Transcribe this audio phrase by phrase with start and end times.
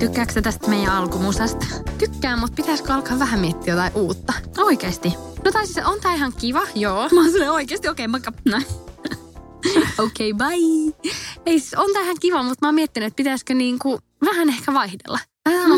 [0.00, 1.66] Tykkääkö sä tästä meidän alkumusasta?
[1.98, 4.32] Tykkään, mutta pitäisikö alkaa vähän miettiä jotain uutta?
[4.58, 5.14] Oikeesti?
[5.44, 7.08] No tai siis on tää ihan kiva, joo.
[7.12, 8.56] Mä oon silleen oikeesti, okei, okay, mä.
[9.98, 11.10] Okei, okay, bye.
[11.46, 14.74] Ei siis on tää ihan kiva, mutta mä oon miettinyt, että pitäisikö niinku vähän ehkä
[14.74, 15.18] vaihdella.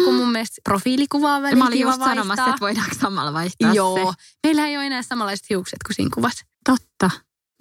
[0.08, 2.08] Kuin mun mielestä profiilikuvaa väliin Mä olin just vaihtaa.
[2.08, 4.12] sanomassa, että voidaanko samalla vaihtaa Joo.
[4.12, 4.22] se.
[4.46, 6.44] Meillä ei ole enää samanlaiset hiukset kuin siinä kuvassa.
[6.64, 7.10] Totta.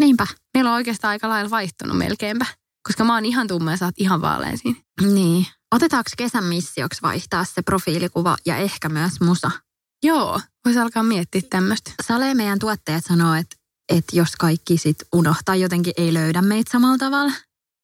[0.02, 0.28] Niinpä.
[0.54, 2.45] Meillä on oikeastaan aika lailla vaihtunut melkeinpä.
[2.88, 4.80] Koska mä oon ihan tumma ja sä oot ihan vaalean siinä.
[5.02, 5.48] Niin.
[5.76, 9.52] Otetaanko kesän missioksi vaihtaa se profiilikuva ja ehkä myös musa?
[10.04, 11.92] Joo, voisi alkaa miettiä tämmöistä.
[12.08, 13.56] Sale meidän tuottajat sanoo, että,
[13.89, 17.32] että jos kaikki sit unohtaa jotenkin ei löydä meitä samalla tavalla.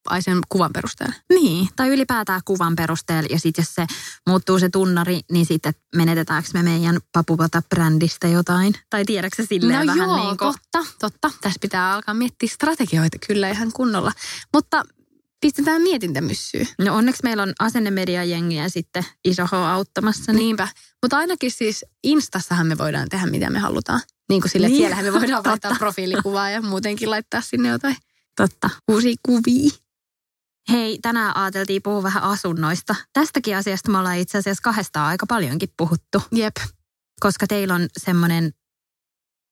[0.09, 1.13] Ai sen kuvan perusteella.
[1.29, 3.27] Niin, tai ylipäätään kuvan perusteella.
[3.31, 3.85] Ja sitten jos se
[4.27, 8.73] muuttuu se tunnari, niin sitten menetetäänkö me meidän papupata-brändistä jotain?
[8.89, 10.53] Tai tiedätkö silleen no vähän joo, niin kuin...
[10.71, 11.31] totta, totta.
[11.41, 14.11] Tässä pitää alkaa miettiä strategioita kyllä ihan kunnolla.
[14.53, 14.83] Mutta
[15.41, 16.67] pistetään mietintämyssyyn.
[16.79, 20.31] No onneksi meillä on asennemedia-jengiä sitten iso H auttamassa.
[20.31, 20.39] Niin...
[20.39, 20.67] Niinpä.
[21.01, 24.01] Mutta ainakin siis Instassahan me voidaan tehdä mitä me halutaan.
[24.29, 25.75] Niin kuin sille, Niin, siellähän me voidaan totta.
[25.79, 27.95] profiilikuvaa ja muutenkin laittaa sinne jotain
[28.37, 28.69] Totta.
[28.91, 29.69] uusia kuvia.
[30.83, 32.95] Hei, tänään ajateltiin puhua vähän asunnoista.
[33.13, 36.55] Tästäkin asiasta me ollaan itse asiassa kahdestaan aika paljonkin puhuttu, Jep.
[37.19, 38.51] koska teillä on semmoinen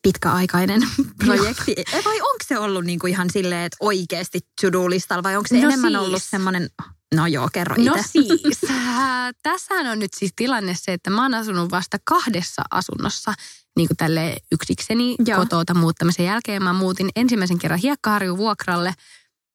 [0.08, 0.82] pitkäaikainen
[1.26, 1.74] projekti.
[1.78, 5.68] Eh, vai onko se ollut niinku ihan silleen, että oikeasti to-do-listalla vai onko se No
[5.68, 6.02] enemmän siis.
[6.02, 6.70] ollut semmoinen,
[7.16, 8.08] no joo, kerro No itse.
[8.12, 13.34] siis, äh, tässähän on nyt siis tilanne se, että mä oon asunut vasta kahdessa asunnossa
[13.78, 15.40] niin kuin tälle yksikseni Joo.
[15.40, 16.64] kotota muuttamisen jälkeen.
[16.64, 18.94] Mä muutin ensimmäisen kerran Hiekkaharjun vuokralle.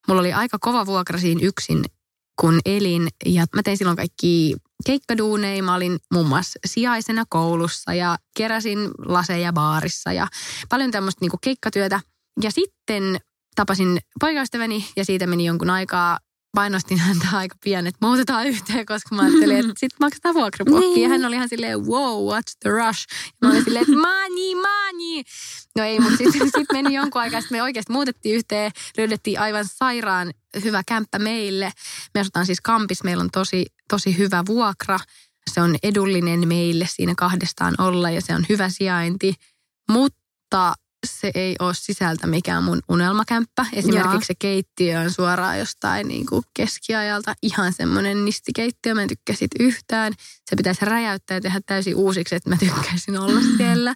[0.07, 1.85] Mulla oli aika kova vuokra siinä yksin,
[2.41, 3.07] kun elin.
[3.25, 5.63] Ja mä tein silloin kaikki keikkaduuneja.
[5.63, 10.27] Mä olin muun muassa sijaisena koulussa ja keräsin laseja baarissa ja
[10.69, 11.99] paljon tämmöistä niin keikkatyötä.
[12.41, 13.17] Ja sitten
[13.55, 16.19] tapasin poikaystäväni ja siitä meni jonkun aikaa.
[16.55, 20.87] Painostin häntä aika pian, että muutetaan yhteen, koska mä ajattelin, että sitten maksetaan vuokrapokki.
[20.87, 21.01] Niin.
[21.01, 23.07] Ja hän oli ihan silleen, wow, what's the rush?
[23.25, 25.23] Ja mä olin silleen, että money, money.
[25.77, 29.65] No ei, mutta sitten sit meni jonkun aikaa, sitten me oikeasti muutettiin yhteen, löydettiin aivan
[29.67, 30.31] sairaan
[30.63, 31.71] hyvä kämppä meille.
[32.13, 34.99] Me asutaan siis kampis, meillä on tosi, tosi hyvä vuokra.
[35.53, 39.35] Se on edullinen meille siinä kahdestaan olla ja se on hyvä sijainti.
[39.91, 40.73] Mutta
[41.07, 43.65] se ei ole sisältä mikään mun unelmakämppä.
[43.73, 44.21] Esimerkiksi Jaa.
[44.21, 47.33] se keittiö on suoraan jostain niin kuin keskiajalta.
[47.41, 50.13] Ihan semmoinen nistikeittiö, mä en tykkää siitä yhtään.
[50.49, 53.93] Se pitäisi räjäyttää ja tehdä täysin uusiksi, että mä tykkäisin olla siellä.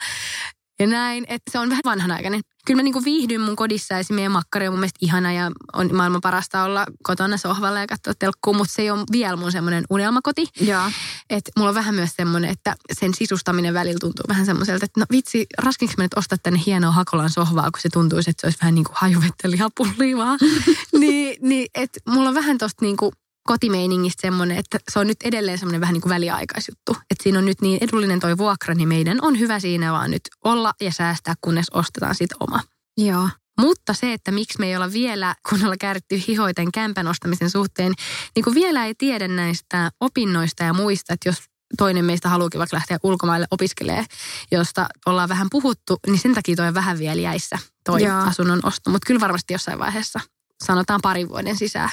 [0.80, 2.42] Ja näin, että se on vähän vanhanaikainen.
[2.66, 5.96] Kyllä mä niinku viihdyn mun kodissa ja meidän makkari on mun mielestä ihana ja on
[5.96, 9.84] maailman parasta olla kotona sohvalla ja katsoa telkkua, mutta se ei ole vielä mun semmoinen
[9.90, 10.48] unelmakoti.
[10.60, 10.92] Joo.
[11.30, 15.06] Että mulla on vähän myös semmoinen, että sen sisustaminen välillä tuntuu vähän semmoiselta, että no
[15.12, 18.60] vitsi, raskinko mä nyt ostaa tänne hienoa Hakolan sohvaa, kun se tuntuisi, että se olisi
[18.62, 20.40] vähän niin kuin hajuvettä lihapullia vaan.
[21.00, 23.12] niin, niin että mulla on vähän tosta niin kuin
[23.44, 26.92] kotimeiningistä semmoinen, että se on nyt edelleen semmoinen vähän niin kuin väliaikaisjuttu.
[26.92, 30.22] Että siinä on nyt niin edullinen toi vuokra, niin meidän on hyvä siinä vaan nyt
[30.44, 32.60] olla ja säästää, kunnes ostetaan sitten oma.
[32.98, 33.30] Joo.
[33.60, 37.94] Mutta se, että miksi me ei olla vielä kunnolla kääritty hihoiten kämpän ostamisen suhteen,
[38.36, 41.38] niin kuin vielä ei tiedä näistä opinnoista ja muista, että jos
[41.78, 44.06] toinen meistä haluukin vaikka lähteä ulkomaille opiskelee,
[44.52, 48.18] josta ollaan vähän puhuttu, niin sen takia toi on vähän vielä jäissä toi Joo.
[48.18, 48.90] asunnon osto.
[48.90, 50.20] Mutta kyllä varmasti jossain vaiheessa,
[50.64, 51.90] sanotaan parin vuoden sisään,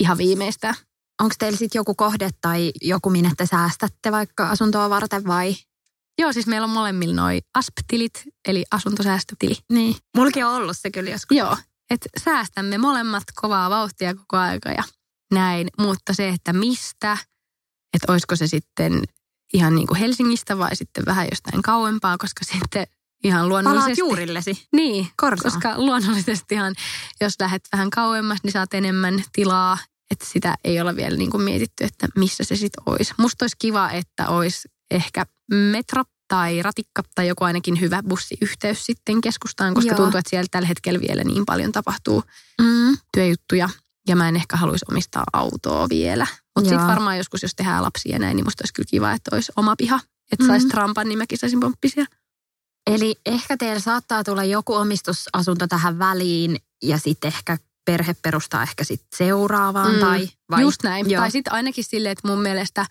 [0.00, 0.74] ihan viimeistään.
[1.22, 5.54] Onko teillä sitten joku kohde tai joku, minne te säästätte vaikka asuntoa varten vai?
[6.18, 9.56] Joo, siis meillä on molemmilla noi ASP-tilit, eli asuntosäästötili.
[9.72, 9.96] Niin.
[10.16, 11.36] Mulki on ollut se kyllä joskus.
[11.36, 11.56] Joo,
[11.90, 14.82] että säästämme molemmat kovaa vauhtia koko aika ja
[15.34, 15.68] näin.
[15.78, 17.18] Mutta se, että mistä,
[17.94, 19.02] että olisiko se sitten
[19.54, 22.86] ihan niin kuin Helsingistä vai sitten vähän jostain kauempaa, koska sitten
[23.24, 24.00] ihan Palaat luonnollisesti...
[24.00, 24.66] juurillesi.
[24.72, 25.52] Niin, Korsaan.
[25.52, 26.74] koska luonnollisestihan,
[27.20, 29.78] jos lähdet vähän kauemmas, niin saat enemmän tilaa.
[30.12, 33.14] Että sitä ei ole vielä niin kuin mietitty, että missä se sitten olisi.
[33.18, 39.20] Musta olisi kiva, että olisi ehkä metro tai ratikka tai joku ainakin hyvä bussiyhteys sitten
[39.20, 39.96] keskustaan, koska Joo.
[39.96, 42.22] tuntuu, että siellä tällä hetkellä vielä niin paljon tapahtuu
[42.60, 42.96] Mm.
[43.14, 43.68] työjuttuja.
[44.08, 46.26] Ja mä en ehkä haluaisi omistaa autoa vielä.
[46.56, 49.30] Mutta sitten varmaan joskus, jos tehdään lapsia ja näin, niin musta olisi kyllä kiva, että
[49.36, 50.00] olisi oma piha.
[50.32, 50.70] että saisi Mm.
[50.70, 52.04] Trumpan, niin mäkin saisin pomppisia.
[52.86, 58.84] Eli ehkä teillä saattaa tulla joku omistusasunto tähän väliin ja sitten ehkä perhe perustaa ehkä
[58.84, 60.60] sitten seuraavaan Mm, tai vai?
[60.60, 61.10] Just näin.
[61.10, 61.20] Joo.
[61.22, 62.86] Tai sitten ainakin silleen, että mun mielestä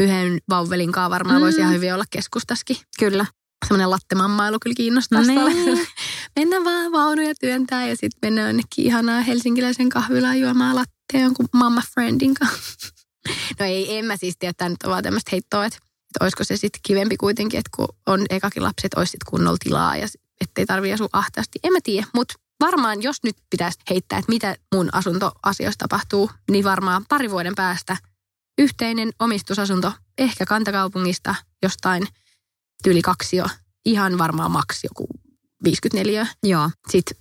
[0.00, 1.42] yhden vauvelin kanssa varmaan Mm.
[1.44, 2.76] voisi ihan hyvin olla keskustaskin.
[2.98, 3.26] Kyllä.
[3.68, 5.20] Semmoinen lattemammailu kyllä kiinnostaa.
[5.22, 5.86] Niin.
[6.38, 11.82] Mennään vaan vaunuja työntää ja sitten mennään jonnekin ihanaa helsinkiläisen kahvilaan juomaan lattea jonkun mamma
[11.94, 12.88] friendin kanssa.
[13.60, 16.44] No ei, en mä siis tiedä, tämä nyt on vaan tämmöistä heittoa, että, että olisiko
[16.44, 20.08] se sitten kivempi kuitenkin, että kun on ekakin lapset, olisi sitten kunnolla tilaa ja
[20.40, 21.58] ettei tarvitse asua ahtaasti.
[21.64, 22.34] En mä tiedä, mutta
[22.66, 27.96] varmaan jos nyt pitäisi heittää, että mitä mun asuntoasioissa tapahtuu, niin varmaan pari vuoden päästä
[28.58, 32.06] yhteinen omistusasunto, ehkä kantakaupungista jostain
[32.84, 33.44] tyyli kaksi jo,
[33.84, 35.06] ihan varmaan maks joku
[35.64, 36.70] 54 Joo.
[36.90, 37.16] sitten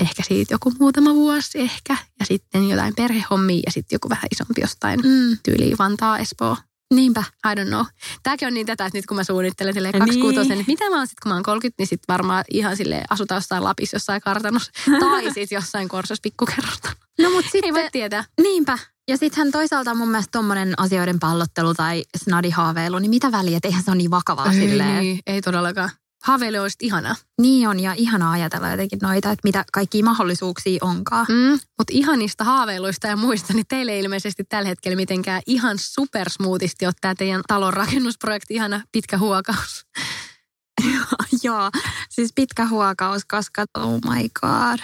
[0.00, 1.96] ehkä siitä joku muutama vuosi ehkä.
[2.20, 5.38] Ja sitten jotain perhehommia ja sitten joku vähän isompi jostain Mm.
[5.42, 6.56] tyyli Vantaa, Espoo.
[6.94, 7.24] Niinpä.
[7.52, 7.84] I don't know.
[8.22, 10.00] Tämäkin on niin tätä, että nyt kun mä suunnittelen silleen Niin.
[10.00, 13.02] kaksikuutosen, että mitä mä oon sitten kun mä oon 30, niin sitten varmaan ihan sille
[13.10, 14.72] asutaan jossain Lapissa jossain kartanossa.
[15.00, 16.92] tai sitten jossain Korsos pikkukerrosta.
[17.20, 18.24] No mutta Ei voi sitten, tietää.
[18.42, 18.78] niinpä.
[19.08, 23.82] Ja sittenhän toisaalta mun mielestä tommonen asioiden pallottelu tai snadihaaveilu, niin mitä väliä, että eihän
[23.82, 25.00] se ole niin vakavaa silleen.
[25.00, 25.90] niin, ei todellakaan.
[26.24, 27.14] Haaveille olisi ihanaa.
[27.40, 31.26] Niin on ja ihanaa ajatella jotenkin noita, että mitä kaikkia mahdollisuuksia onkaan.
[31.28, 36.84] Mm, mutta ihanista haaveiluista ja muista, niin teille ei ilmeisesti tällä hetkellä mitenkään ihan supersmoothisti
[37.00, 39.86] tämä teidän talon rakennusprojekti, ihana pitkä huokaus.
[41.42, 41.70] Joo,
[42.10, 44.78] siis pitkä huokaus, koska oh my god.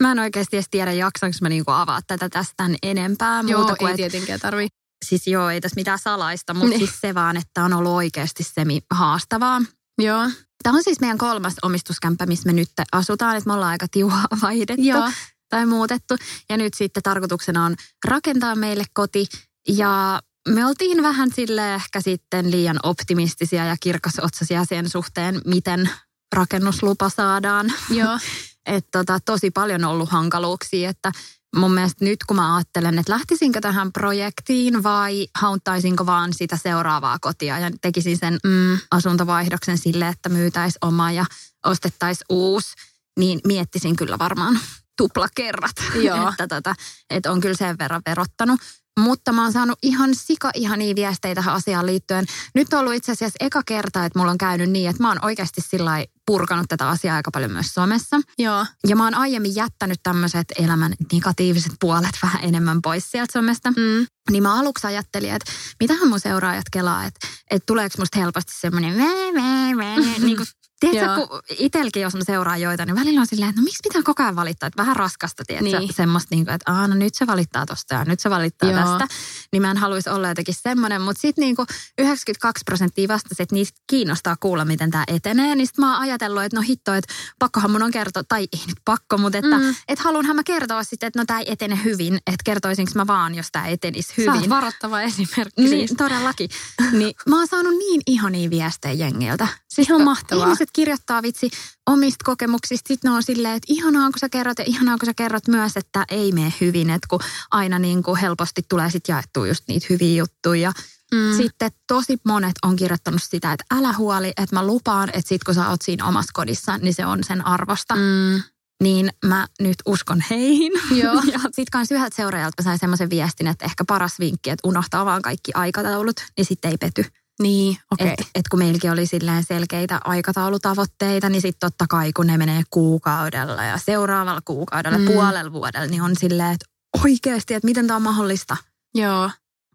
[0.00, 3.44] Mä en oikeasti edes tiedä, jaksanko mä niinku avaa tätä tästä enempää.
[3.46, 4.68] Joo, muuta kuin, ei et, tietenkään tarvi.
[5.04, 6.78] siis joo, ei tässä mitään salaista, mutta Niin.
[6.78, 9.60] siis se vaan, että on ollut oikeasti semi haastavaa.
[9.98, 10.28] Joo,
[10.64, 14.26] Tämä on siis meidän kolmas omistuskämppä, missä me nyt asutaan, että me ollaan aika tiuhaa
[14.42, 15.10] vaihdettu joo.
[15.48, 16.16] tai muutettu.
[16.48, 17.76] Ja nyt sitten tarkoituksena on
[18.08, 19.26] rakentaa meille koti
[19.68, 25.90] ja me oltiin vähän sille ehkä sitten liian optimistisia ja kirkasotsaisia sen suhteen, miten
[26.36, 27.72] rakennuslupa saadaan.
[27.90, 28.18] joo.
[28.66, 31.12] Että tota, tosi paljon on ollut hankaluuksia, että
[31.54, 37.18] mun mielestä nyt kun mä ajattelen, että lähtisinkö tähän projektiin vai hauntaisinko vaan sitä seuraavaa
[37.20, 41.24] kotia ja tekisin sen mm, asuntovaihdoksen sille, että myytäisi oma ja
[41.66, 42.74] ostettaisiin uusi,
[43.18, 44.58] niin miettisin kyllä varmaan
[44.96, 46.28] tuplakerrat, Joo.
[46.30, 46.74] että, tota,
[47.10, 48.60] että on kyllä sen verran verottanut.
[49.00, 52.24] Mutta mä oon saanut ihan sika ihania viesteitä tähän asiaan liittyen.
[52.54, 55.24] Nyt on ollut itse asiassa eka kerta, että mulla on käynyt niin, että mä oon
[55.24, 58.20] oikeasti sillä purkanut tätä asiaa aika paljon myös somessa.
[58.38, 63.70] Joo, Ja mä oon aiemmin jättänyt tämmöiset elämän negatiiviset puolet vähän enemmän pois sieltä somesta.
[63.70, 64.06] mm.
[64.30, 68.96] Niin mä aluksi ajattelin, että mitähän mun seuraajat kelaa, että, että tuleeko musta helposti semmoinen
[70.24, 70.46] niin kuin
[70.80, 74.02] Tiedätkö, kun itselläkin, jos mä seuraan joita, niin välillä on silleen, että no miksi pitää
[74.02, 75.94] koko ajan valittaa, että vähän raskasta, tiedätkö, Niin.
[75.94, 78.80] semmoista niin kuin, että aah, no nyt se valittaa tosta ja nyt se valittaa Joo.
[78.80, 79.06] tästä.
[79.52, 81.66] Niin mä en haluaisi olla jotenkin semmoinen, mutta sitten niin kuin
[81.98, 85.54] 92 prosenttia vastasi, että niistä kiinnostaa kuulla, miten tämä etenee.
[85.54, 88.62] Niin sitten mä oon ajatellut, että no hitto, että pakkohan mun on kertoa, tai ei
[88.66, 89.74] nyt pakko, mutta että Mm.
[89.88, 93.34] et haluanhan mä kertoa sitten, että no tämä ei etene hyvin, että kertoisinko mä vaan,
[93.34, 94.50] jos tämä etenisi Sä hyvin.
[94.50, 95.94] varoittava esimerkki Niin, siis.
[95.98, 96.50] todellakin.
[96.92, 99.48] Niin, mä oon saanut niin ihania viestejä jengiltä.
[99.68, 100.46] Siis Ihan mahtavaa.
[100.64, 101.50] Ihmiset kirjoittaa vitsi
[101.86, 102.88] omista kokemuksista.
[102.88, 105.76] Sitten ne on silleen, että ihanaa kun sä kerrot ja ihanaa kun sä kerrot myös,
[105.76, 106.90] että ei mene hyvin.
[106.90, 107.20] Että kun
[107.50, 110.72] aina niin kuin helposti tulee sitten jaettua just niitä hyviä juttuja.
[111.14, 111.36] Mm.
[111.36, 115.54] Sitten tosi monet on kirjoittanut sitä, että älä huoli, että mä lupaan, että sit kun
[115.54, 117.94] sä oot siinä omassa kodissa, niin se on sen arvosta.
[117.94, 118.42] Mm.
[118.82, 120.72] Niin mä nyt uskon heihin.
[120.90, 121.22] Joo.
[121.32, 125.04] ja sitten kanssa yhdeltä seuraajalta mä sain semmoisen viestin, että ehkä paras vinkki, että unohtaa
[125.04, 127.04] vaan kaikki aikataulut, niin sitten ei pety.
[127.42, 128.04] Niin, okei.
[128.04, 128.12] Okay.
[128.18, 132.62] Et, et kun meilläkin oli silleen selkeitä aikataulutavoitteita, niin sitten totta kai kun ne menee
[132.70, 135.04] kuukaudella ja seuraavalla kuukaudella, Mm.
[135.04, 135.12] mm.
[135.12, 136.66] puolella vuodella, niin on silleen, että
[137.04, 138.56] oikeasti, että miten tämä on mahdollista.
[138.94, 139.30] Joo.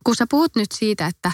[0.05, 1.31] Kun sä puhut nyt siitä, että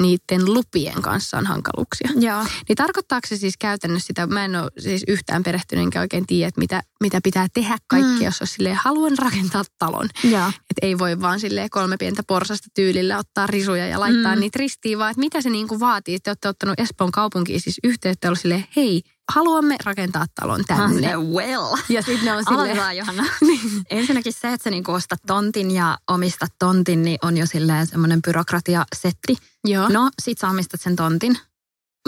[0.00, 2.10] niiden lupien kanssa on hankaluuksia.
[2.16, 2.44] Joo.
[2.68, 6.48] Niin tarkoittaako se siis käytännössä sitä, mä en ole siis yhtään perehtynyt enkä oikein tiedä,
[6.48, 8.22] että mitä, mitä pitää tehdä kaikkea, Mm.
[8.24, 10.08] jos on silleen, haluan rakentaa talon.
[10.48, 14.40] Että ei voi vaan silleen kolme pientä porsasta tyylillä ottaa risuja ja laittaa mm.
[14.40, 16.20] Niitä ristiin, vaan että mitä se niin kuin vaatii.
[16.20, 19.02] Te olette ottanut Espoon kaupunkiin siis yhteyttä ja silleen, hei,
[19.34, 21.16] haluamme rakentaa talon tänne.
[21.16, 21.76] well.
[21.88, 23.24] Ja sitten ne on silleen, Aloitetaan Johanna.
[23.40, 23.60] Niin.
[23.90, 28.22] Ensinnäkin se, että sä niinku ostat tontin ja omistat tontin, niin on jo silleen semmoinen
[28.22, 29.36] byrokratiasetti.
[29.64, 31.38] joo, No, sit sä omistat sen tontin.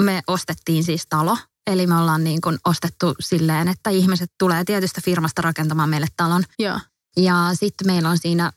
[0.00, 1.38] Me ostettiin siis talo.
[1.66, 6.42] Eli me ollaan niin kuin ostettu silleen, että ihmiset tulee tietystä firmasta rakentamaan meille talon.
[6.58, 6.80] joo,
[7.16, 8.52] Ja sitten meillä on siinä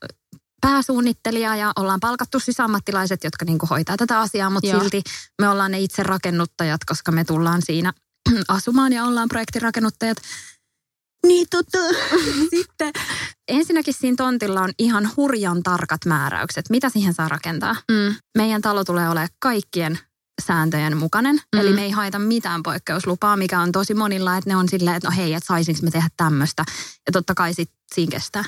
[0.62, 4.80] pääsuunnittelija ja ollaan palkattu siis ammattilaiset, jotka niin kuin hoitaa tätä asiaa, mutta Joo.
[4.80, 5.04] silti
[5.42, 7.94] me ollaan ne itse rakennuttajat, koska me tullaan siinä
[8.48, 10.18] asumaan ja ollaan projektirakennuttajat.
[11.28, 11.78] Niin tota,
[12.56, 12.94] sitten
[13.48, 17.76] ensinnäkin siinä tontilla on ihan hurjan tarkat määräykset, mitä siihen saa rakentaa.
[17.92, 20.00] mm, Meidän talo tulee olemaan kaikkien
[20.46, 21.36] sääntöjen mukainen.
[21.36, 21.62] Mm.
[21.62, 25.10] Eli me ei haeta mitään poikkeuslupaa, mikä on tosi monilla, että ne on silleen, että
[25.10, 26.64] no hei, että saisinko me tehdä tämmöistä.
[27.08, 28.44] Ja totta kai sit siinä kestää.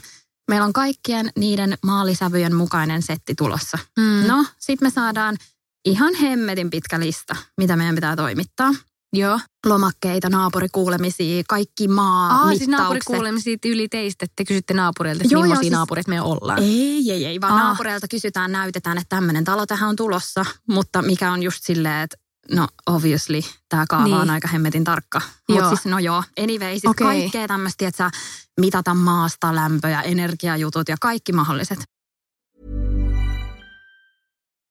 [0.49, 3.77] Meillä on kaikkien niiden maalisävyjen mukainen setti tulossa.
[3.97, 4.27] Mm.
[4.27, 5.37] No, sitten me saadaan
[5.85, 8.71] ihan hemmetin pitkä lista, mitä meidän pitää toimittaa.
[9.13, 9.39] Joo.
[9.65, 15.71] Lomakkeita, naapurikuulemisia, kaikki maa Aa, siis naapurikuulemisia yli teistä, että kysytte naapureilta, että millaisia siis...
[15.71, 16.59] naapurit me ollaan.
[16.59, 17.59] Ei, ei, ei, vaan Aa.
[17.59, 22.17] naapureilta kysytään, näytetään, että tämmöinen talo tähän on tulossa, mutta mikä on just silleen, että
[22.51, 24.15] No obviously, tämä kaava niin.
[24.15, 25.21] on aika hemmetin tarkka.
[25.49, 27.07] Mutta siis no joo, anyway, siis okay.
[27.07, 28.11] kaikkea tämmöistä, että sä
[28.59, 31.79] mitata maasta lämpöjä, energiajutut ja kaikki mahdolliset.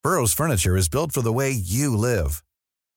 [0.03, 2.48] Burroughs Furniture is built for the way you live.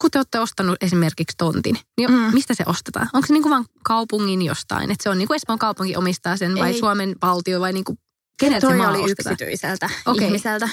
[0.00, 2.34] Kun te olette ostanut esimerkiksi tontin, niin mm.
[2.34, 3.08] mistä se ostetaan?
[3.12, 4.90] Onko se niin kuin vain kaupungin jostain?
[4.90, 6.78] Että se on niin kuin Espoon kaupunki omistaa sen vai Ei.
[6.78, 7.98] Suomen valtio vai niin kuin
[8.40, 9.32] keneltä se maa oli ostetaan?
[9.32, 10.24] yksityiseltä okay.
[10.26, 10.68] ihmiseltä.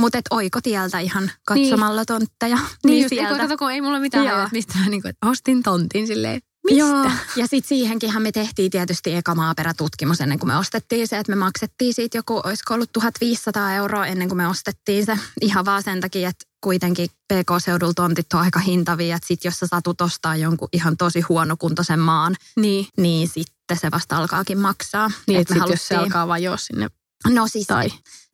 [0.00, 2.06] Mutta et oikotieltä ihan katsomalla niin.
[2.06, 2.56] tontteja.
[2.56, 3.38] Niin, niin just, sieltä.
[3.38, 6.40] Kato, kun ei mulla mitään ajat, mistä mä niin kuin, ostin tontin silleen.
[6.64, 6.78] Mistä?
[6.78, 11.32] Joo, ja sitten siihenkinhän me tehtiin tietysti eka maaperätutkimus ennen kuin me ostettiin se, että
[11.32, 15.18] me maksettiin siitä joku, olisiko ollut 1500 euroa ennen kuin me ostettiin se.
[15.40, 19.66] Ihan vaan sen takia, että kuitenkin PK-seudulla tontit on aika hintavia, että sit jos sä
[19.66, 25.10] satut ostaa jonkun ihan tosi huonokuntoisen maan, niin, niin sitten se vasta alkaakin maksaa.
[25.26, 25.74] Niin, että et haluttiin...
[25.74, 26.88] jos se alkaa vajoa sinne
[27.26, 27.88] No siis, tai...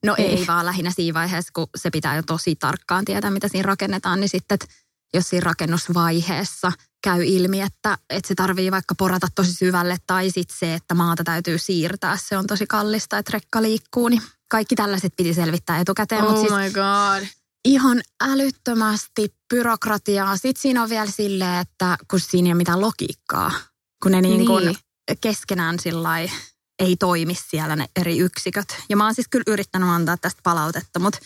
[0.04, 0.26] no ei.
[0.26, 4.20] ei vaan lähinnä siinä vaiheessa, kun se pitää jo tosi tarkkaan tietää, mitä siinä rakennetaan,
[4.20, 4.66] niin sitten, että
[5.14, 6.72] jos siinä rakennusvaiheessa
[7.04, 11.24] käy ilmi, että, että se tarvii vaikka porata tosi syvälle tai sitten se, että maata
[11.24, 16.22] täytyy siirtää, se on tosi kallista, että rekka liikkuu, niin kaikki tällaiset piti selvittää etukäteen.
[16.22, 17.28] Oh Mut siis my god.
[17.64, 20.36] Ihan älyttömästi byrokratiaa.
[20.36, 23.52] Sitten siinä on vielä silleen, että kun siinä ei ole mitään logiikkaa,
[24.02, 24.76] kun ne niin kuin niin.
[25.20, 26.18] keskenään sillä
[26.78, 28.76] ei toimi siellä ne eri yksiköt.
[28.88, 31.18] Ja mä oon siis kyllä yrittänyt antaa tästä palautetta, mutta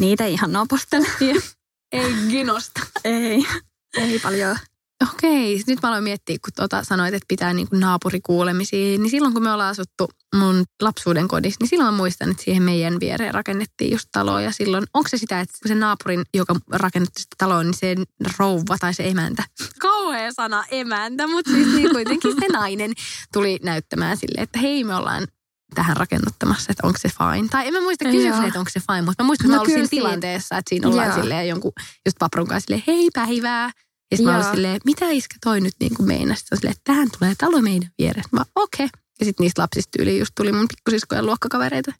[0.00, 1.06] niitä ei ihan nopostele.
[1.92, 2.80] ei ginosta.
[3.04, 3.46] ei,
[3.96, 4.56] ei paljon.
[5.02, 9.34] Okei, nyt mä aloin miettiä, kun tuota sanoit, että pitää niin kuin naapurikuulemisia, niin silloin
[9.34, 13.34] kun me ollaan asuttu mun lapsuuden kodissa, niin silloin mä muistan, että siihen meidän viereen
[13.34, 17.62] rakennettiin just taloa ja silloin, onko se sitä, että se naapurin, joka rakennetti sitä taloa,
[17.62, 17.96] niin se
[18.38, 19.42] rouva tai se emäntä,
[19.80, 22.92] kauhea sana emäntä, mutta siis niin kuitenkin se nainen
[23.32, 25.26] tuli näyttämään sille, että hei me ollaan
[25.74, 27.48] tähän rakennuttamassa, että onko se fine.
[27.48, 29.60] Tai en mä muista kysyä, että onko se fine, mutta mä muistan, että no, mä
[29.60, 31.72] olin siinä tilanteessa, että siinä ollaan silleen jonkun
[32.06, 33.70] just paprun kanssa silleen, hei päivää.
[34.10, 36.40] Ja sitten mä olin silleen, mitä iskä toi nyt niin kuin meinasi?
[36.40, 38.28] Sitten silleen, että tähän tulee talo meidän vieressä.
[38.32, 38.86] Mä okei.
[38.86, 39.00] Okay.
[39.20, 41.92] Ja sitten niistä lapsista yli just tuli mun pikkusiskojen luokkakavereita.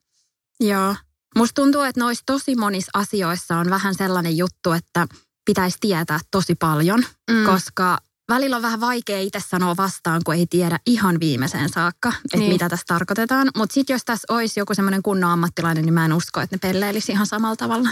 [0.61, 0.95] Joo.
[1.37, 5.07] Musta tuntuu, että noissa tosi monissa asioissa on vähän sellainen juttu, että
[5.45, 7.45] pitäisi tietää tosi paljon, mm.
[7.45, 7.99] koska
[8.29, 12.53] välillä on vähän vaikea itse sanoa vastaan, kun ei tiedä ihan viimeiseen saakka, että niin.
[12.53, 13.49] mitä tässä tarkoitetaan.
[13.57, 16.73] Mutta sitten jos tässä olisi joku semmoinen kunnon ammattilainen, niin mä en usko, että ne
[16.73, 17.89] pelleilisi ihan samalla tavalla.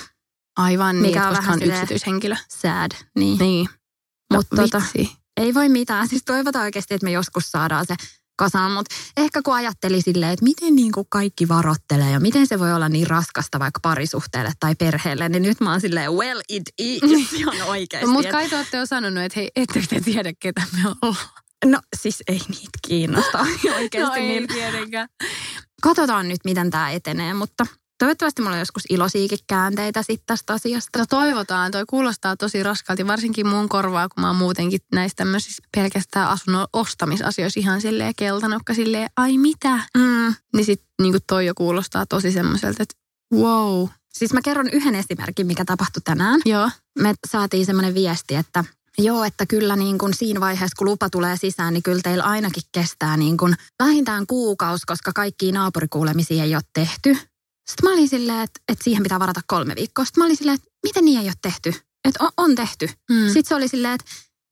[0.57, 2.37] Aivan, niin, Mikä on koska vähän on yksityishenkilö.
[2.49, 3.39] Sad, niin.
[3.39, 3.69] niin.
[4.35, 4.83] Mutta tota,
[5.37, 6.09] ei voi mitään.
[6.09, 7.95] Siis toivotaan oikeasti, että me joskus saadaan se
[8.39, 12.59] kasaan, mutta ehkä kun ajatteli silleen, että miten niin kuin kaikki varottelee ja miten se
[12.59, 16.63] voi olla niin raskasta vaikka parisuhteelle tai perheelle, niin nyt mä oon silleen, well it
[16.79, 18.07] is ihan oikeasti.
[18.07, 21.29] mutta kai te olette jo sanonut, että hei, ette te tiedä, ketä me ollaan.
[21.65, 23.99] No siis ei niitä kiinnosta oikeasti.
[24.09, 24.49] no ei niin.
[24.49, 25.09] tietenkään.
[25.83, 27.67] Katsotaan nyt, miten tämä etenee, mutta
[27.99, 30.99] Toivottavasti mulla on joskus ilosiikin käänteitä sitten tästä asiasta.
[30.99, 31.73] No toivotaan.
[31.73, 36.67] Toi kuulostaa tosi raskalti, varsinkin mun korvaa, kun mä oon muutenkin näistä tämmöisissä pelkästään asunnon
[36.73, 39.81] ostamisasioissa ihan silleen keltanokka silleen, ai mitä?
[39.99, 40.35] Mm.
[40.55, 42.95] Niin sit niin toi jo kuulostaa tosi semmoiselta, että
[43.35, 43.89] wow.
[44.13, 46.41] Siis mä kerron yhden esimerkin, mikä tapahtui tänään.
[46.45, 46.71] Joo.
[46.99, 48.65] Me saatiin semmoinen viesti, että
[49.01, 52.63] Joo, että kyllä niin kuin siinä vaiheessa, kun lupa tulee sisään, niin kyllä teillä ainakin
[52.73, 57.17] kestää niin kuin vähintään kuukausi, koska kaikki naapurikuulemisia ei ole tehty.
[57.69, 60.05] Sitten mä olin silleen, että, että siihen pitää varata kolme viikkoa.
[60.05, 61.75] Sitten mä olin silleen, että miten niin ei ole tehty?
[62.09, 62.91] että on, on tehty.
[63.11, 63.27] Mm.
[63.27, 64.11] Sitten se oli silleen, että,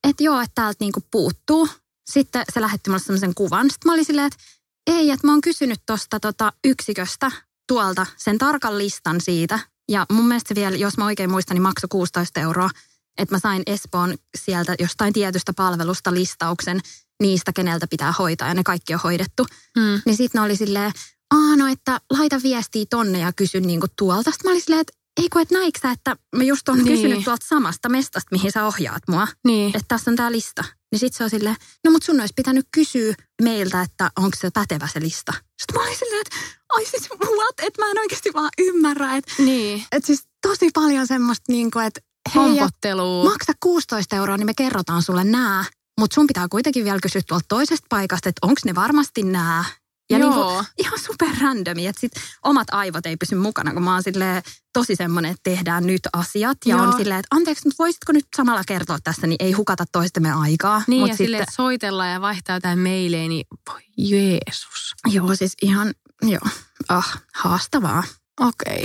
[0.08, 1.68] että joo, että täältä niinku puuttuu.
[2.10, 3.70] Sitten se lähetti mulle sellaisen kuvan.
[3.70, 4.38] Sitten mä olin silleen, että
[4.86, 7.30] ei, että mä oon kysynyt tuosta tota yksiköstä
[7.68, 9.58] tuolta sen tarkan listan siitä.
[9.88, 12.70] Ja mun mielestä vielä, jos mä oikein muistan, niin maksoi 16 euroa.
[13.18, 16.80] Että mä sain Espoon sieltä jostain tietystä palvelusta listauksen
[17.22, 18.48] niistä, keneltä pitää hoitaa.
[18.48, 19.46] Ja ne kaikki on hoidettu.
[19.76, 20.02] Mm.
[20.06, 20.92] Niin sitten ne oli silleen,
[21.34, 24.30] aah no, että laita viestiä tonne ja kysy niinku tuolta.
[24.30, 24.92] Sitten mä olin silleen, että
[25.22, 26.86] ei kun et näikö sä, että mä just oon Niin.
[26.88, 29.28] kysynyt tuolta samasta mestasta, mihin sä ohjaat mua.
[29.46, 29.66] Niin.
[29.66, 30.64] Että tässä on tää lista.
[30.92, 34.50] Niin sit se on silleen, no mut sun olisi pitänyt kysyä meiltä, että onko se
[34.50, 35.32] pätevä se lista.
[35.32, 36.36] Sitten mä olin silleen, että
[36.68, 39.16] ai siis what, että mä en oikeasti vaan ymmärrä.
[39.16, 39.84] Että Niin.
[39.92, 42.00] et siis tosi paljon semmoista niinku, että
[42.34, 45.64] hei, et maksa 16 euroa, niin me kerrotaan sulle nää.
[46.00, 49.64] Mutta sun pitää kuitenkin vielä kysyä tuolta toisesta paikasta, että onko ne varmasti nää.
[50.10, 50.30] Ja Joo.
[50.30, 54.42] niinku, ihan super randomi, että sit omat aivot ei pysy mukana, kun mä oon silleen
[54.72, 56.58] tosi semmoinen, että tehdään nyt asiat.
[56.66, 56.86] Ja Joo.
[56.86, 60.82] on silleen, että anteeksi, mutta voisitko nyt samalla kertoa tässä, niin ei hukata toistemme aikaa.
[60.86, 64.94] Niin, Mut ja silleen, että soitellaan ja vaihtaa jotain meileä, niin voi Jeesus.
[65.06, 66.48] Joo, siis ihan, joo,
[66.88, 68.02] ah, haastavaa.
[68.40, 68.84] Okei.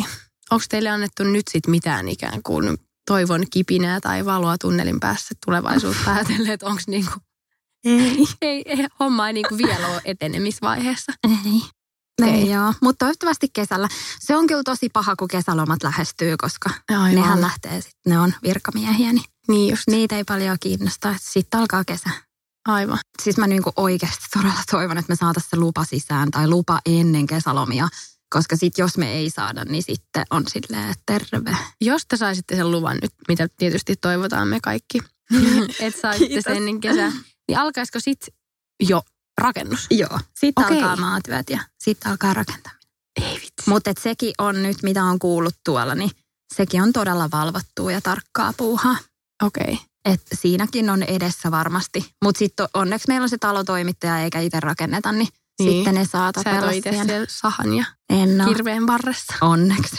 [0.52, 6.12] Onko teille annettu nyt sit mitään ikään kuin toivon kipinää tai valoa tunnelin päässä tulevaisuutta
[6.14, 7.12] ajatellen, että onko niinku,
[7.86, 8.18] Ei.
[8.42, 11.12] ei, ei, homma ei niinku vielä ole etenemisvaiheessa.
[11.46, 11.62] Ei.
[12.22, 12.34] Okei.
[12.36, 13.88] Ei joo, mutta toivottavasti kesällä.
[14.20, 17.16] Se on kyllä tosi paha, kun kesälomat lähestyy, koska Aivan.
[17.16, 21.16] nehän lähtee sitten, ne on virkamiehiä, niin Niin just, niitä ei paljon kiinnosta.
[21.22, 22.10] Sitten alkaa kesä.
[22.68, 23.00] aivan.
[23.24, 27.28] Siis mä niinku oikeasti todella toivon, että me saataisiin se lupa sisään tai lupa ennen
[27.28, 27.88] kesälomia.
[28.30, 31.58] Koska sitten jos me ei saada, niin sitten on silleen terve.
[31.82, 35.00] Jos te saisitte sen luvan nyt, mitä tietysti toivotaan me kaikki,
[35.80, 36.44] että saisitte Kiitos.
[36.44, 37.12] sen ennen kesää,
[37.48, 38.34] niin alkaisiko sitten
[38.90, 39.02] jo
[39.42, 39.88] rakennus?
[39.92, 40.20] Joo.
[40.40, 40.78] Sitten Okei.
[40.78, 42.82] alkaa maatyöt ja sitten alkaa rakentaminen.
[43.22, 43.52] Ei vitsi.
[43.70, 46.12] Mutta sekin on nyt, mitä on kuullut tuolla, niin
[46.56, 48.96] sekin on todella valvottua ja tarkkaa puuhaa.
[49.44, 49.78] Okei.
[50.06, 52.06] Et siinäkin on edessä varmasti.
[52.24, 55.28] Mutta sitten onneksi meillä on se talotoimittaja eikä itse rakenneta, niin,
[55.60, 55.72] Niin.
[55.74, 59.34] sitten ne saa tapella siellä sahan ja En kirveen varressa.
[59.42, 59.96] Onneksi.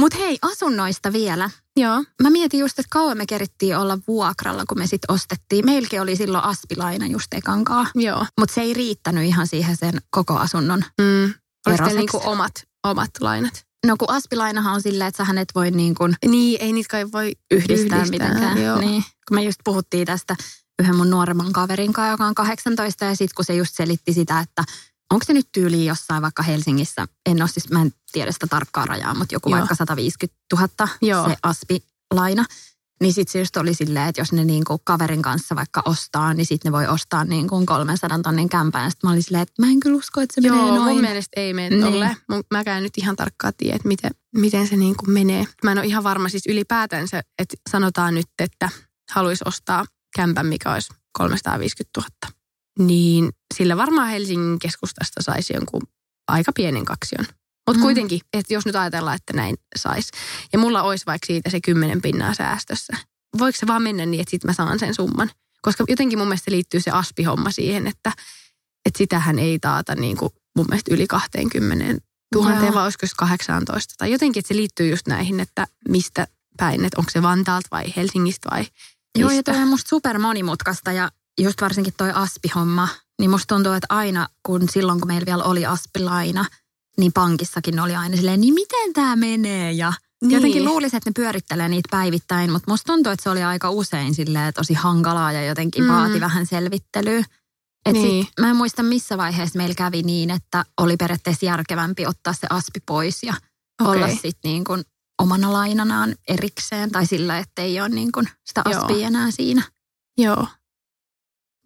[0.00, 1.50] Mutta hei, asunnoista vielä.
[1.76, 2.04] Joo.
[2.22, 5.64] Mä mietin just, että kauan me kerittiin olla vuokralla, kun me sitten ostettiin.
[5.64, 7.86] Meilläkin oli silloin aspilaina just ekankaa.
[7.94, 8.26] Joo.
[8.40, 10.84] Mutta se ei riittänyt ihan siihen sen koko asunnon.
[11.00, 11.34] Mm.
[11.66, 12.52] Oliko niinku omat,
[12.84, 13.68] omat lainat?
[13.86, 17.12] No kun aspilainahan on silleen, että sähän et voi niin kuin Niin, ei niitä kai
[17.12, 18.62] voi yhdistää, mitenkään.
[18.62, 18.78] Joo.
[18.80, 19.04] Niin.
[19.28, 20.36] Kun me just puhuttiin tästä
[20.82, 24.40] yhden mun nuoremman kaverin kanssa, joka on 18, ja sitten kun se just selitti sitä,
[24.40, 24.64] että
[25.12, 28.86] onko se nyt tyyliin jossain vaikka Helsingissä, en ole siis, mä en tiedä sitä tarkkaa
[28.86, 29.58] rajaa, mutta joku Joo.
[29.58, 30.68] vaikka 150 000
[31.02, 31.28] Joo.
[31.28, 32.44] se aspilaina.
[33.00, 36.46] Niin sitten se just oli silleen, että jos ne niinku kaverin kanssa vaikka ostaa, niin
[36.46, 38.90] sitten ne voi ostaa niinku 300 tonnin kämpään.
[38.90, 40.92] Sitten mä olin silleen, että mä en kyllä usko, että se Joo, menee noin.
[40.92, 41.82] mun mielestä ei mene Niin.
[41.84, 42.16] tolleen.
[42.32, 45.44] Mun- Mäkään nyt ihan tarkkaan tiedä, että miten, miten se niin kuin menee.
[45.64, 48.68] Mä en ole ihan varma siis ylipäätänsä, että sanotaan nyt, että
[49.10, 49.84] haluaisi ostaa
[50.16, 52.37] kämpän, mikä olisi 350 000.
[52.78, 55.82] Niin sillä varmaan Helsingin keskustasta saisi jonkun
[56.28, 57.26] aika pienen kaksion.
[57.66, 57.82] Mutta Mm.
[57.82, 60.10] kuitenkin, että jos nyt ajatellaan, että näin saisi.
[60.52, 62.96] Ja mulla olisi vaikka siitä se kymmenen pinnaa säästössä.
[63.38, 65.30] Voiko se vaan mennä niin, että sitten mä saan sen summan?
[65.62, 68.12] Koska jotenkin mun mielestä liittyy se aspihomma siihen, että,
[68.86, 71.84] että sitähän ei taata niin kuin mun mielestä yli 20
[72.32, 73.94] tuhanteen, vai olisiko se 18.
[73.98, 77.92] Tai jotenkin, että se liittyy just näihin, että mistä päin, että onko se Vantaalta vai
[77.96, 78.66] Helsingistä vai
[79.18, 82.88] Joo, ja toi on musta super monimutkaista ja just varsinkin toi aspihomma,
[83.20, 86.44] niin musta tuntuu, että aina kun silloin, kun meillä vielä oli aspilaina,
[86.98, 90.30] niin pankissakin oli aina silleen, niin miten tämä menee ja Niin.
[90.30, 94.14] Jotenkin luulisin, että ne pyörittelee niitä päivittäin, mutta musta tuntuu, että se oli aika usein
[94.14, 95.88] silleen tosi hankalaa ja jotenkin Mm.
[95.90, 97.24] vaati vähän selvittelyä.
[97.86, 98.24] Et Niin.
[98.24, 102.46] sit, mä en muista missä vaiheessa meillä kävi niin, että oli periaatteessa järkevämpi ottaa se
[102.50, 103.34] aspi pois ja
[103.82, 104.02] Okei.
[104.04, 104.82] olla sitten niin kuin
[105.18, 108.80] omana lainanaan erikseen tai sillä, että ei ole niin kuin sitä Joo.
[108.80, 109.62] aspia enää siinä.
[110.18, 110.46] Joo.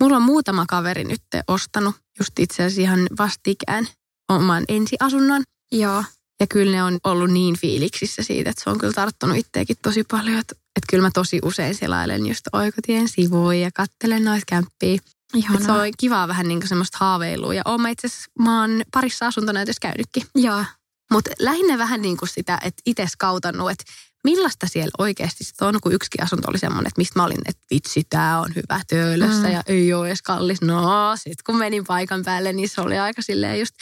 [0.02, 3.88] Mulla on muutama kaveri nyt ostanut just itse asiassa ihan vastikään
[4.28, 5.42] oman ensiasunnon.
[5.72, 6.04] Joo.
[6.40, 10.04] Ja kyllä ne on ollut niin fiiliksissä siitä, että se on kyllä tarttunut itseäkin tosi
[10.04, 10.38] paljon.
[10.38, 14.94] Että, että kyllä mä tosi usein selailen just oikotien sivuja ja kattelen noita kämppiä.
[14.94, 15.82] Että se Ihanaa.
[15.82, 17.54] on kivaa vähän niin semmoista haaveilua.
[17.54, 20.22] Ja oon mä itse asiassa, mä oon parissa asuntonäytössä käynytkin.
[20.34, 20.64] Joo.
[21.12, 23.84] Mutta lähinnä vähän niin kuin sitä, että itse skautannut, että
[24.24, 27.62] millaista siellä oikeasti sit on, kun yksikin asunto oli semmoinen, että mistä mä olin, että
[27.70, 29.52] vitsi, tämä on hyvä töölössä Mm.
[29.52, 30.62] ja ei ole edes kallis.
[30.62, 33.74] No, sitten kun menin paikan päälle, niin se oli aika silleen just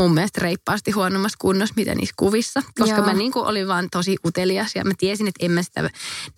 [0.00, 2.62] mun mielestä reippaasti huonommassa kunnossa, mitä niissä kuvissa.
[2.78, 3.06] Koska Joo.
[3.06, 5.90] mä niin kuin olin vaan tosi utelias ja mä tiesin, että en mä sitä,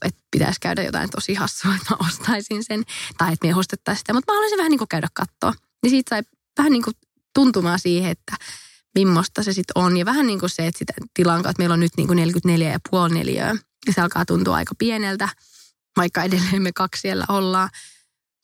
[0.04, 2.84] että pitäisi käydä jotain tosi hassua, että mä ostaisin sen.
[3.18, 5.54] Tai että me ostettaisiin sitä, mutta mä haluaisin vähän niin kuin käydä kattoa.
[5.82, 6.22] Niin siitä sai
[6.58, 6.94] vähän niin kuin
[7.34, 8.36] tuntumaan siihen, että
[8.96, 9.96] millaista se sitten on.
[9.96, 13.14] Ja vähän niin kuin se, että sitä tilan että meillä on nyt niin kuin 44,5
[13.14, 13.54] neliöä.
[13.86, 15.28] Ja se alkaa tuntua aika pieneltä,
[15.96, 17.68] vaikka edelleen me kaksi siellä ollaan.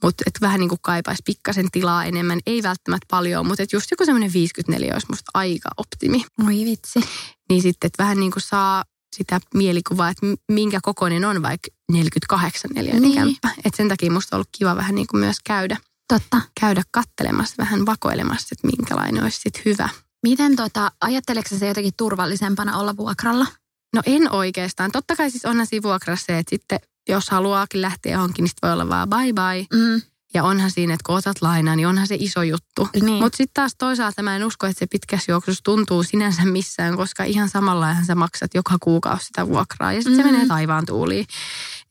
[0.02, 2.40] Mutta et vähän niin kuin kaipaisi pikkasen tilaa enemmän.
[2.46, 6.24] Ei välttämättä paljon, mutta just joku semmoinen 54 olisi musta aika optimi.
[6.46, 7.00] Oi vitsi.
[7.48, 8.84] Niin sitten, että vähän niin kuin saa
[9.16, 13.14] sitä mielikuvaa, että minkä kokoinen on vaikka 48 neliöinen niin.
[13.14, 13.50] kämppä.
[13.64, 15.76] Että sen takia musta on ollut kiva vähän niin kuin myös käydä,
[16.08, 16.40] Totta.
[16.60, 19.88] käydä kattelemassa, vähän vakoilemassa, että minkälainen olisi sitten hyvä.
[20.22, 23.46] Miten tota, ajatteleksä se jotenkin turvallisempana olla vuokralla?
[23.94, 24.92] No en oikeastaan.
[24.92, 28.72] Totta kai siis onhan siinä vuokrassa se, että sitten jos haluaakin lähteä johonkin, niin voi
[28.72, 29.80] olla vaan bye bye.
[29.80, 30.02] Mm.
[30.34, 32.88] Ja onhan siinä, että kun otat lainaa, niin onhan se iso juttu.
[32.94, 33.22] Niin.
[33.22, 37.24] Mutta sitten taas toisaalta mä en usko, että se pitkässä juoksussa tuntuu sinänsä missään, koska
[37.24, 39.92] ihan samalla sä maksat joka kuukausi sitä vuokraa.
[39.92, 40.28] Ja sitten mm-hmm.
[40.28, 41.26] se menee taivaan tuuliin.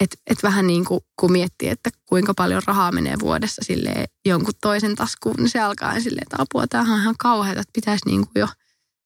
[0.02, 4.54] Että et vähän niin kuin kun miettii, että kuinka paljon rahaa menee vuodessa sille jonkun
[4.62, 8.22] toisen taskuun, niin se alkaa silleen, että apua, tämähän on ihan kauheata, että pitäisi niin
[8.28, 8.48] kuin jo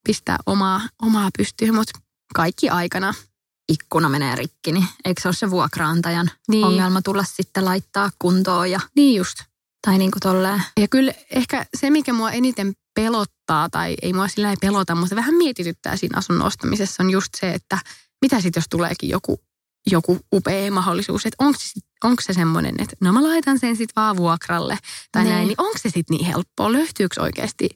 [0.07, 1.75] pistää omaa, omaa pystyyn.
[1.75, 1.99] Mutta
[2.35, 3.13] kaikki aikana
[3.71, 6.65] ikkuna menee rikki, niin eikö se ole se vuokraantajan Niin.
[6.65, 9.37] ongelma tulla sitten laittaa kuntoon ja, Niin just.
[9.87, 10.63] tai niin kuin tolleen.
[10.79, 15.15] Ja kyllä ehkä se, mikä mua eniten pelottaa, tai ei mua sillä ei pelota, mutta
[15.15, 17.77] vähän mietityttää siinä asunnon ostamisessa on just se, että
[18.21, 19.39] mitä sitten jos tuleekin joku,
[19.91, 23.93] joku upea mahdollisuus, että onko se, onko se semmoinen, että no mä laitan sen sitten
[24.01, 24.77] vaan vuokralle
[25.11, 25.33] tai Niin.
[25.33, 26.71] näin, niin onko se sitten niin helppoa?
[26.71, 27.69] Löytyykö oikeasti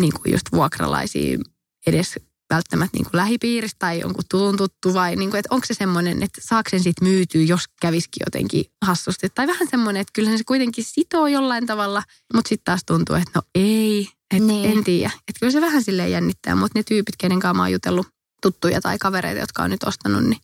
[0.00, 1.38] niin kuin just vuokralaisia
[1.86, 2.14] edes
[2.50, 6.22] välttämättä niin kuin lähipiiristä tai jonkun tutun tuttu vai niin kuin, että onko se semmoinen,
[6.22, 9.28] että saako sen sitten myytyä, jos kävisikin jotenkin hassusti.
[9.34, 12.02] Tai vähän semmoinen, että kyllä se kuitenkin sitoo jollain tavalla,
[12.34, 14.78] mutta sitten taas tuntuu, että no ei, että Niin.
[14.78, 15.10] en tiedä.
[15.28, 18.06] Että kyllä se vähän silleen jännittää, mutta ne tyypit, kenen kanssa mä oon jutellut
[18.42, 20.40] tuttuja tai kavereita, jotka on nyt ostanut, niin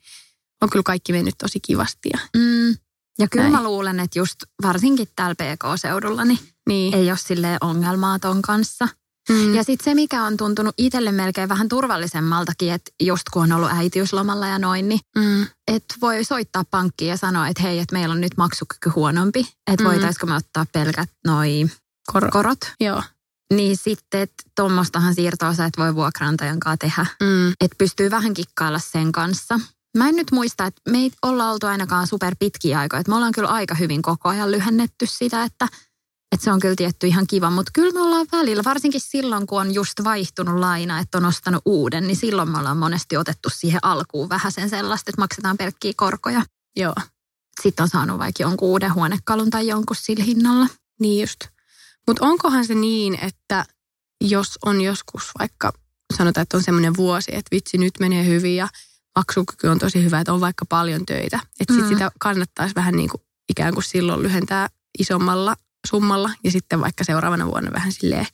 [0.62, 2.11] on kyllä kaikki mennyt tosi kivasti.
[2.12, 2.77] Ja, Mm.
[3.18, 3.53] Ja kyllä Näin.
[3.53, 6.94] mä luulen, että just varsinkin täällä PK-seudulla, niin niin.
[6.94, 8.88] ei ole silleen ongelmaa ton kanssa.
[9.29, 9.55] Mm.
[9.55, 13.70] Ja sitten se, mikä on tuntunut itselle melkein vähän turvallisemmaltakin, että just kun on ollut
[13.72, 15.42] äitiyslomalla ja noin, niin mm.
[15.68, 19.40] että voi soittaa pankkiin ja sanoa, että hei, että meillä on nyt maksukyky huonompi,
[19.72, 19.90] että Mm.
[19.90, 21.66] voitaisiko me ottaa pelkät noi
[22.12, 22.59] Kor- korot.
[22.81, 23.03] Joo.
[23.55, 27.07] Niin sitten, että tuommoistahan siirtoa sä et voi vuokrantajan kanssa tehdä.
[27.20, 27.51] Mm.
[27.61, 29.61] Että pystyy vähän kikkailla sen kanssa.
[29.98, 33.00] Mä en nyt muista, että me ei olla oltu ainakaan super pitkiä aikoja.
[33.00, 35.68] Että me ollaan kyllä aika hyvin koko ajan lyhennetty sitä, että,
[36.33, 37.50] että se on kyllä tietty ihan kiva.
[37.50, 41.62] Mutta kyllä me ollaan välillä, varsinkin silloin kun on just vaihtunut laina, että on ostanut
[41.64, 45.92] uuden, niin silloin me ollaan monesti otettu siihen alkuun vähän sen sellaista, että maksetaan pelkkiä
[45.96, 46.42] korkoja.
[46.76, 46.94] Joo.
[47.62, 50.66] Sitten on saanut vaikka jonkun uuden huonekalun tai jonkun sillä hinnalla.
[51.00, 51.40] Niin just.
[52.07, 53.64] Mutta onkohan se niin, että
[54.20, 55.72] jos on joskus vaikka,
[56.16, 58.68] sanotaan, että on semmoinen vuosi, että vitsi nyt menee hyvin ja
[59.16, 61.40] maksukyky on tosi hyvä, että on vaikka paljon töitä.
[61.61, 61.88] Että sit Mm.
[61.88, 65.57] sitä kannattaisi vähän niin kuin ikään kuin silloin lyhentää isommalla
[65.88, 68.27] summalla ja sitten vaikka seuraavana vuonna vähän silleen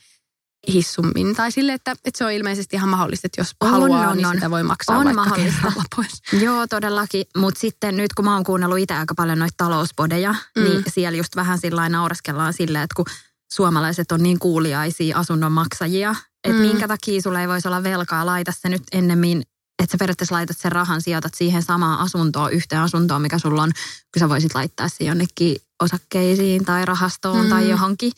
[0.73, 1.37] hissummin.
[1.37, 4.27] Tai silleen, että, että se on ilmeisesti ihan mahdollista, että jos On, haluaa, on, niin
[4.27, 4.35] on.
[4.35, 5.73] sitä voi maksaa On vaikka mahdollista.
[5.97, 6.23] pois.
[6.45, 7.25] Joo, todellakin.
[7.37, 10.65] Mutta sitten nyt kun mä oon kuunnellut itse aika paljon noita talouspodeja, Mm.
[10.65, 13.05] niin siellä just vähän sillä lailla naureskellaan silleen, että kun
[13.53, 16.15] suomalaiset on niin kuuliaisia asunnon maksajia,
[16.45, 16.67] että mm.
[16.69, 19.43] minkä takia sulla ei voisi olla velkaa, laita se nyt ennemmin,
[19.79, 23.73] että sä periaatteessa laitat sen rahan, sijoitat siihen samaan asuntoon, yhteen asuntoon, mikä sulla on,
[24.15, 27.51] kun sä voisit laittaa se jonnekin osakkeisiin tai rahastoon Mm.
[27.51, 28.13] tai johonkin,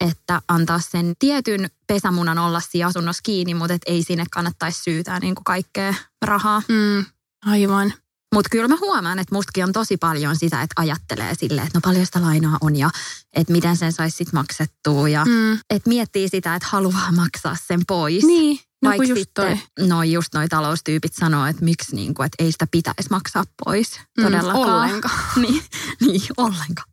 [0.00, 5.20] että antaa sen tietyn pesämunan olla siinä asunnossa kiinni, mutta et ei sinne kannattaisi syytää
[5.20, 6.62] niin kuin kaikkea rahaa.
[6.68, 7.04] Mm,
[7.46, 7.92] aivan.
[8.34, 11.80] Mutta kyllä mä huomaan, että mustakin on tosi paljon sitä, että ajattelee silleen, että no
[11.84, 12.90] paljon sitä lainaa on ja
[13.36, 15.24] että miten sen saisi sitten maksettua ja.
[15.24, 18.24] Mm, että miettii sitä, että haluaa maksaa sen pois.
[18.24, 19.56] niin, no Vaikka kun just toi.
[19.56, 23.44] sitten noi just noi taloustyypit sanoo, että miksi niin kuin, että ei sitä pitäisi maksaa
[23.64, 24.68] pois todellakaan.
[24.68, 25.20] Mm, ollenkaan.
[25.42, 25.62] niin,
[26.00, 26.88] niin, ollenkaan.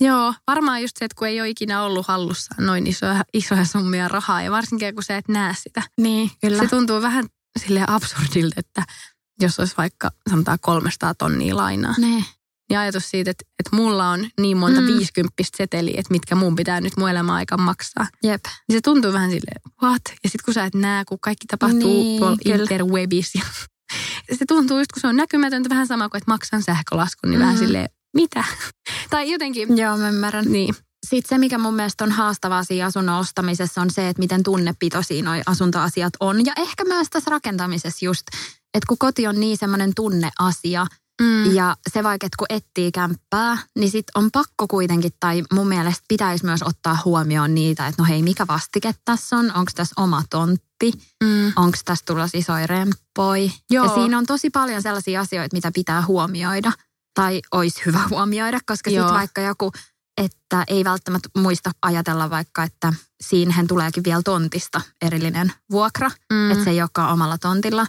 [0.00, 4.08] Joo, varmaan just se, että kun ei ole ikinä ollut hallussa noin isoja, isoja summia
[4.08, 5.82] rahaa ja varsinkin kun sä et näe sitä.
[6.00, 6.62] Niin, kyllä.
[6.62, 7.24] Se tuntuu vähän
[7.58, 8.82] sille absurdilta, että
[9.40, 11.94] jos olisi vaikka sanotaan 300 tonnia lainaa.
[11.98, 12.24] ne.
[12.70, 14.86] Ja ajatus siitä, että, että mulla on niin monta Mm.
[14.86, 14.96] mm.
[14.96, 18.06] 50 seteliä, että mitkä mun pitää nyt mun elämän aikaan maksaa.
[18.22, 18.40] Jep.
[18.68, 20.02] Niin se tuntuu vähän silleen, what?
[20.08, 22.62] Ja sitten kun sä et näe, kun kaikki tapahtuu Niin, tuolla kyllä.
[22.62, 23.34] interwebis.
[23.34, 23.42] Ja
[24.38, 27.42] se tuntuu just, kun se on näkymätöntä vähän sama kuin, että maksan sähkölaskun, niin mm.
[27.42, 28.44] vähän silleen, mitä?
[29.10, 30.44] tai jotenkin, Joo, mä ymmärrän.
[30.44, 30.74] niin.
[31.06, 35.22] Sitten se, mikä mun mielestä on haastavaa siinä asunnon ostamisessa, on se, että miten tunnepitoisia
[35.22, 36.46] noi asuntoasiat on.
[36.46, 38.22] Ja ehkä myös tässä rakentamisessa just,
[38.74, 40.86] että kun koti on niin semmoinen tunneasia,
[41.22, 41.54] Mm.
[41.54, 46.04] ja se vaikka, että kun etsii kämppää, niin sit on pakko kuitenkin, tai mun mielestä
[46.08, 50.22] pitäisi myös ottaa huomioon niitä, että no hei, mikä vastike tässä on, onko tässä oma
[50.30, 50.92] tontti,
[51.24, 51.52] Mm.
[51.56, 53.52] onko tässä tulossa isoja remppoi.
[53.70, 53.86] Joo.
[53.86, 56.72] Ja siinä on tosi paljon sellaisia asioita, mitä pitää huomioida,
[57.14, 59.72] tai olisi hyvä huomioida, koska sitten vaikka joku
[60.18, 66.50] että ei välttämättä muista ajatella vaikka, että siihen tuleekin vielä tontista erillinen vuokra, mm.
[66.50, 67.86] että se ei olekaan omalla tontilla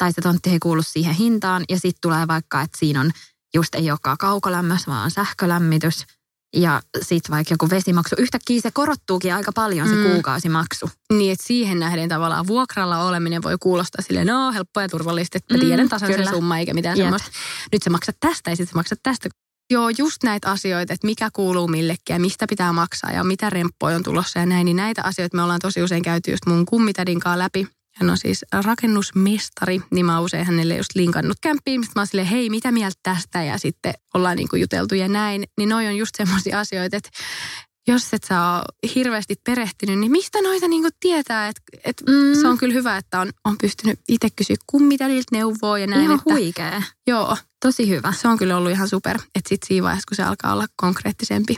[0.00, 3.10] tai se tontti ei kuulu siihen hintaan ja sitten tulee vaikka, että siinä on
[3.54, 6.06] just ei olekaan kaukolämmössä, vaan sähkölämmitys
[6.56, 8.14] ja sitten vaikka joku vesimaksu.
[8.18, 10.02] Yhtäkkiä se korottuukin aika paljon se mm.
[10.02, 10.90] kuukausimaksu.
[11.12, 15.54] Niin, että siihen nähden tavallaan vuokralla oleminen voi kuulostaa silleen, no helppoa ja turvallista, että
[15.54, 17.04] mm, tiedän tasan se summa eikä mitään Jep.
[17.04, 17.30] semmoista.
[17.72, 19.28] Nyt se maksat tästä ja sitten se maksat tästä.
[19.72, 23.96] Joo, just näitä asioita, että mikä kuuluu millekin ja mistä pitää maksaa ja mitä remppoja
[23.96, 27.20] on tulossa ja näin, niin näitä asioita me ollaan tosi usein käyty just mun kummitädin
[27.20, 27.68] kanssa läpi.
[28.00, 32.26] Hän on siis rakennusmestari, niin mä usein hänelle just linkannut kämppiin, mistä mä oon silleen,
[32.26, 33.42] hei, mitä mieltä tästä?
[33.42, 35.44] Ja sitten ollaan niin kuin juteltu ja näin.
[35.58, 37.10] Niin noi on just semmoisia asioita, että
[37.88, 41.48] jos et sä ole hirveästi perehtynyt, niin mistä noita niin kuin tietää?
[41.48, 42.40] Et, et mm.
[42.40, 46.02] Se on kyllä hyvä, että on, on pystynyt itse kysyä kummitädiltä neuvoa ja näin.
[46.02, 46.82] Ihan että, huikea.
[47.06, 47.36] Joo.
[47.64, 48.12] Tosi hyvä.
[48.12, 49.16] Se on kyllä ollut ihan super.
[49.16, 51.56] Että sitten siinä vaiheessa, kun se alkaa olla konkreettisempi,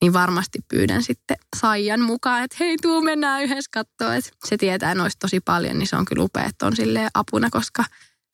[0.00, 4.14] niin varmasti pyydän sitten Saijan mukaan, että hei, tuu mennään yhdessä katsoa.
[4.14, 7.50] Että se tietää noista tosi paljon, niin se on kyllä upea, että on silleen apuna,
[7.50, 7.84] koska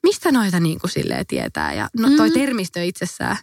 [0.02, 1.74] mistä noita niin kuin silleen tietää.
[1.74, 2.34] Ja no toi mm.
[2.34, 3.36] termistö itsessään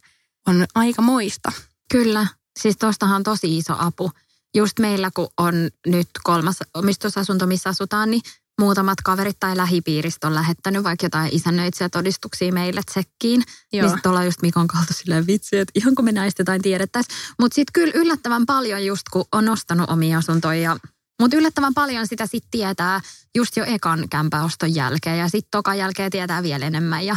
[0.48, 1.52] on aika moista.
[1.92, 2.28] Kyllä.
[2.60, 4.12] Siis tuostahan on tosi iso apu.
[4.56, 8.22] Just meillä, kun on nyt kolmas omistusasunto, missä asutaan, niin
[8.60, 13.44] muutamat kaverit tai lähipiiristä on lähettänyt vaikka jotain isännöitsijä todistuksia meille tsekkiin.
[13.74, 13.82] Joo.
[13.82, 17.18] Niin sitten ollaan just Mikon kautta silleen vitsi, että ihan kun me näistä jotain tiedettäisiin.
[17.40, 20.78] Mutta sitten kyllä yllättävän paljon just kun on nostanut omia asuntoja
[21.22, 23.02] mutta yllättävän paljon sitä sitten tietää
[23.36, 27.16] just jo ekan kämpäoston jälkeen ja sitten tokan jälkeen tietää vielä enemmän ja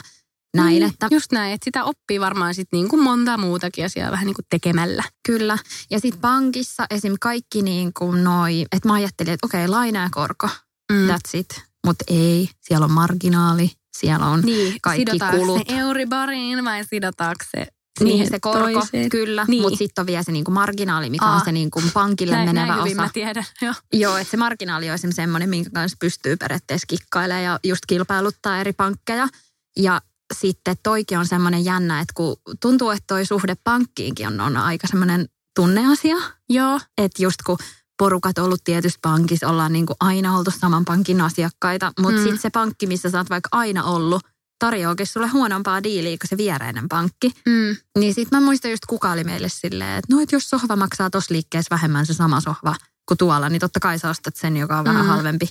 [0.56, 0.82] näin.
[0.82, 1.08] Mm, että...
[1.10, 4.46] Just näin, että sitä oppii varmaan sitten niin kuin monta muutakin asiaa vähän niin kuin
[4.50, 5.04] tekemällä.
[5.26, 5.58] Kyllä.
[5.90, 7.14] Ja sitten pankissa esim.
[7.20, 10.48] kaikki niin kuin noi, että mä ajattelin, että okei, laina ja korko,
[10.92, 11.08] mm.
[11.08, 11.62] that's it.
[11.86, 15.62] Mutta ei, siellä on marginaali, siellä on niin, kaikki kulut.
[15.68, 17.66] se Euribariin vai sidotaanko se
[18.04, 19.08] niin, se korko, toiseen.
[19.08, 19.44] kyllä.
[19.48, 19.62] Niin.
[19.62, 21.34] Mutta sitten on vielä se niinku marginaali, mikä Aa.
[21.34, 22.94] on se niinku pankille näin, menevä näin osa.
[22.94, 23.74] mä tiedän, joo.
[23.92, 28.72] Joo, että se marginaali on semmoinen, minkä kanssa pystyy periaatteessa kikkailemaan ja just kilpailuttaa eri
[28.72, 29.28] pankkeja.
[29.76, 30.02] Ja
[30.34, 34.86] sitten toikin on semmoinen jännä, että kun tuntuu, että toi suhde pankkiinkin on, on aika
[34.86, 36.16] semmoinen tunneasia.
[36.48, 36.80] Joo.
[36.98, 37.58] Että just kun
[37.98, 42.22] porukat ollut tietyssä pankissa, ollaan niin kuin aina oltu saman pankin asiakkaita, mutta mm.
[42.22, 44.22] sitten se pankki, missä sä oot vaikka aina ollut,
[44.58, 47.32] tarjoakin sulle huonompaa diiliä kuin se viereinen pankki.
[47.46, 47.76] Mm.
[47.98, 51.10] Niin sitten mä muistan just kuka oli meille silleen, että no et jos sohva maksaa
[51.10, 52.74] tossa liikkeessä vähemmän se sama sohva
[53.08, 54.88] kuin tuolla, niin totta kai sä ostat sen, joka on mm.
[54.88, 55.48] vähän halvempi.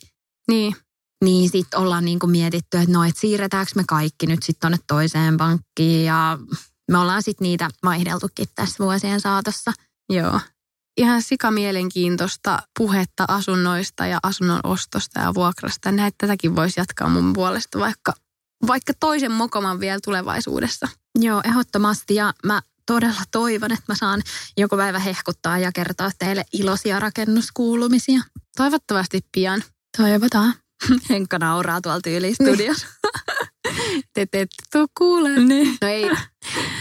[0.47, 0.75] Niin.
[1.23, 5.37] Niin sitten ollaan niinku mietitty, että no, et siirretäänkö me kaikki nyt sitten tonne toiseen
[5.37, 6.37] pankkiin ja
[6.91, 9.73] me ollaan sitten niitä vaihdeltukin tässä vuosien saatossa.
[10.09, 10.39] Joo.
[10.97, 15.91] Ihan sika mielenkiintoista puhetta asunnoista ja asunnon ostosta ja vuokrasta.
[15.91, 18.13] Näitä tätäkin voisi jatkaa mun puolesta vaikka,
[18.67, 20.87] vaikka toisen mokoman vielä tulevaisuudessa.
[21.19, 24.21] Joo, ehdottomasti ja mä todella toivon, että mä saan
[24.57, 28.21] joku päivä hehkuttaa ja kertoa teille iloisia rakennuskuulumisia.
[28.57, 29.63] Toivottavasti pian.
[29.97, 30.53] Toivotaan.
[31.09, 32.87] Henkka nauraa tuolla tyylistudiossa.
[34.13, 35.29] te ette tuu kuule.
[35.29, 35.77] Niin.
[35.81, 36.11] No ei.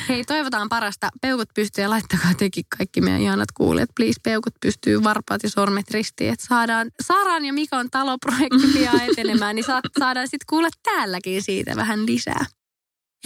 [0.09, 1.09] Hei, toivotaan parasta.
[1.20, 3.90] Peukut pystyy ja laittakaa teki kaikki meidän ihanat kuulijat.
[3.96, 6.33] Please, peukut pystyy varpaat ja sormet ristiin.
[6.33, 9.66] Että saadaan Saran ja Mikon taloprojekti pian etenemään, niin
[9.99, 12.46] saadaan sitten kuulla täälläkin siitä vähän lisää.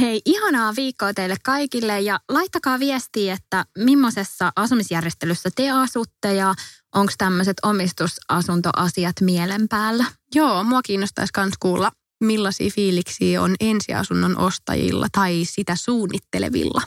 [0.01, 6.55] Hei, ihanaa viikkoa teille kaikille ja laittakaa viestiä, että millaisessa asumisjärjestelyssä te asutte ja
[6.95, 10.05] onko tämmöiset omistusasuntoasiat mielen päällä?
[10.35, 16.83] Joo, mua kiinnostaisi myös kuulla, millaisia fiiliksiä on ensiasunnon ostajilla tai sitä suunnittelevilla.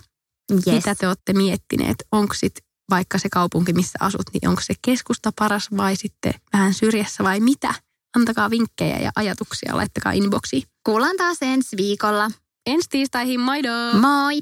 [0.52, 0.66] Yes.
[0.66, 1.96] Mitä te olette miettineet?
[2.12, 6.74] Onko sitten vaikka se kaupunki, missä asut, niin onko se keskusta paras vai sitten vähän
[6.74, 7.74] syrjässä vai mitä?
[8.18, 10.64] Antakaa vinkkejä ja ajatuksia, laittakaa inboxiin.
[10.86, 12.32] Kuullaan taas ensi viikolla.
[12.66, 13.70] Ensi tiistaihin, moido!
[14.02, 14.42] Moi!